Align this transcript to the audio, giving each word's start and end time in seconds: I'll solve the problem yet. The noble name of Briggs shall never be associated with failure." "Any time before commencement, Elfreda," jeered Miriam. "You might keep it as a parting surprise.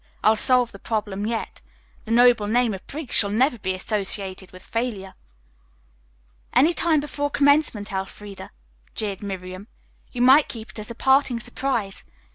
I'll 0.23 0.35
solve 0.35 0.71
the 0.71 0.79
problem 0.79 1.27
yet. 1.27 1.61
The 2.05 2.11
noble 2.11 2.47
name 2.47 2.73
of 2.73 2.87
Briggs 2.87 3.13
shall 3.15 3.29
never 3.29 3.59
be 3.59 3.75
associated 3.75 4.49
with 4.51 4.63
failure." 4.63 5.13
"Any 6.55 6.73
time 6.73 7.01
before 7.01 7.29
commencement, 7.29 7.91
Elfreda," 7.93 8.49
jeered 8.95 9.21
Miriam. 9.21 9.67
"You 10.11 10.23
might 10.23 10.47
keep 10.49 10.71
it 10.71 10.79
as 10.79 10.89
a 10.89 10.95
parting 10.95 11.39
surprise. 11.39 12.03